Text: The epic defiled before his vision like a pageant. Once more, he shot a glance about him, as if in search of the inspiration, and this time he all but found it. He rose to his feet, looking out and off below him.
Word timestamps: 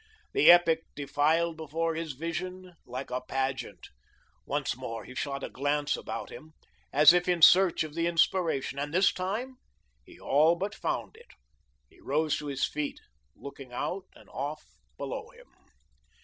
The 0.33 0.49
epic 0.49 0.81
defiled 0.95 1.57
before 1.57 1.93
his 1.93 2.13
vision 2.13 2.73
like 2.87 3.11
a 3.11 3.21
pageant. 3.21 3.89
Once 4.47 4.75
more, 4.75 5.05
he 5.05 5.13
shot 5.13 5.43
a 5.43 5.49
glance 5.51 5.95
about 5.95 6.31
him, 6.31 6.53
as 6.91 7.13
if 7.13 7.27
in 7.29 7.43
search 7.43 7.83
of 7.83 7.93
the 7.93 8.07
inspiration, 8.07 8.79
and 8.79 8.91
this 8.91 9.13
time 9.13 9.57
he 10.03 10.19
all 10.19 10.55
but 10.55 10.73
found 10.73 11.15
it. 11.17 11.29
He 11.87 11.99
rose 12.01 12.35
to 12.37 12.47
his 12.47 12.65
feet, 12.65 12.99
looking 13.35 13.71
out 13.71 14.05
and 14.15 14.27
off 14.31 14.65
below 14.97 15.29
him. 15.37 15.53